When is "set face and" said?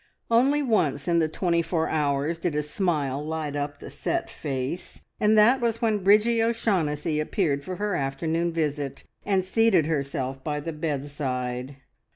3.91-5.37